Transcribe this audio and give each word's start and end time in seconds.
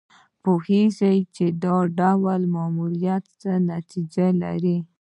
پوهېږي 0.43 1.15
چې 1.35 1.45
دا 1.63 1.75
ډول 1.99 2.41
ماموریت 2.55 3.25
څه 3.41 3.51
نتیجه 3.71 4.27
لري. 4.41 4.77